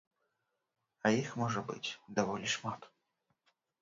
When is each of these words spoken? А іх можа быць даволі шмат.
А 1.05 1.11
іх 1.21 1.29
можа 1.43 1.63
быць 1.69 1.93
даволі 2.21 2.47
шмат. 2.57 2.81